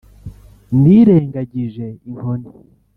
nirengagije 0.81 1.85
inkoni 2.09 2.47